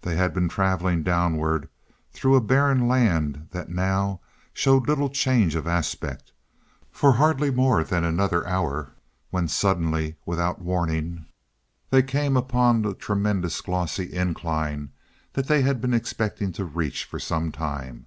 They 0.00 0.16
had 0.16 0.32
been 0.32 0.48
traveling 0.48 1.02
downward, 1.02 1.68
through 2.14 2.34
a 2.34 2.40
barren 2.40 2.88
land 2.88 3.48
that 3.50 3.68
now 3.68 4.20
showed 4.54 4.88
little 4.88 5.10
change 5.10 5.54
of 5.54 5.66
aspect, 5.66 6.32
for 6.90 7.12
hardly 7.12 7.50
more 7.50 7.84
than 7.84 8.04
another 8.04 8.46
hour, 8.48 8.92
when 9.28 9.48
suddenly, 9.48 10.16
without 10.24 10.62
warning, 10.62 11.26
they 11.90 12.02
came 12.02 12.38
upon 12.38 12.80
the 12.80 12.94
tremendous 12.94 13.60
glossy 13.60 14.14
incline 14.14 14.92
that 15.34 15.46
they 15.46 15.60
had 15.60 15.78
been 15.78 15.92
expecting 15.92 16.50
to 16.52 16.64
reach 16.64 17.04
for 17.04 17.18
some 17.18 17.52
time. 17.52 18.06